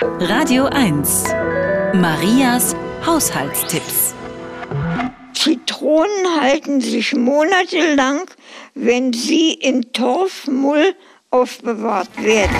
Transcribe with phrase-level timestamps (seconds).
[0.00, 1.24] Radio 1.
[1.94, 4.14] Marias Haushaltstipps.
[5.34, 8.30] Zitronen halten sich monatelang,
[8.74, 10.94] wenn sie in Torfmull
[11.30, 12.56] aufbewahrt werden.